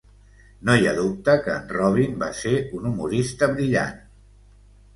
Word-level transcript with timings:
No 0.69 0.77
hi 0.79 0.87
ha 0.91 0.93
dubte 0.99 1.35
que 1.43 1.51
en 1.57 1.67
Robin 1.75 2.17
va 2.25 2.31
ser 2.41 2.55
un 2.81 2.89
humorista 2.93 3.53
brillant. 3.55 4.05